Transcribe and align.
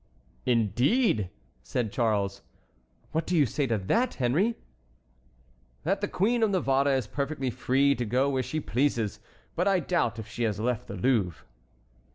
"Indeed!" 0.47 1.29
said 1.61 1.91
Charles. 1.91 2.41
"What 3.11 3.27
do 3.27 3.37
you 3.37 3.45
say 3.45 3.67
to 3.67 3.77
that, 3.77 4.15
Henry?" 4.15 4.55
"That 5.83 6.01
the 6.01 6.07
Queen 6.07 6.41
of 6.41 6.49
Navarre 6.49 6.87
is 6.97 7.05
perfectly 7.05 7.51
free 7.51 7.93
to 7.93 8.03
go 8.05 8.27
where 8.27 8.41
she 8.41 8.59
pleases, 8.59 9.19
but 9.55 9.67
I 9.67 9.79
doubt 9.79 10.17
if 10.17 10.27
she 10.27 10.41
has 10.41 10.59
left 10.59 10.87
the 10.87 10.95
Louvre." 10.95 11.45